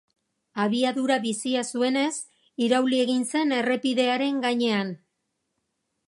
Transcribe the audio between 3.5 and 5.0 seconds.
errepidearen gainean.